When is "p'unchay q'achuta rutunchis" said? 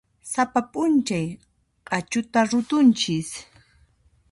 0.71-3.29